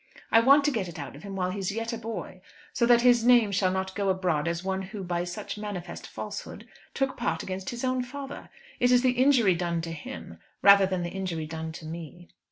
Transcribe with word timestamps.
I 0.31 0.39
want 0.39 0.63
to 0.63 0.71
get 0.71 0.87
it 0.87 0.97
out 0.97 1.15
of 1.15 1.21
him 1.21 1.35
while 1.35 1.51
he 1.51 1.59
is 1.59 1.71
yet 1.71 1.93
a 1.93 1.97
boy, 1.99 2.41
so 2.73 2.87
that 2.87 3.01
his 3.01 3.23
name 3.23 3.51
shall 3.51 3.69
not 3.69 3.93
go 3.93 4.09
abroad 4.09 4.47
as 4.47 4.63
one 4.63 4.81
who, 4.81 5.03
by 5.03 5.23
such 5.25 5.59
manifest 5.59 6.07
falsehood, 6.07 6.67
took 6.95 7.15
part 7.15 7.43
against 7.43 7.69
his 7.69 7.83
own 7.83 8.01
father. 8.01 8.49
It 8.79 8.91
is 8.91 9.03
the 9.03 9.11
injury 9.11 9.53
done 9.53 9.79
to 9.81 9.91
him, 9.91 10.39
rather 10.63 10.87
than 10.87 11.03
the 11.03 11.11
injury 11.11 11.45
done 11.45 11.71
to 11.73 11.85
me." 11.85 12.29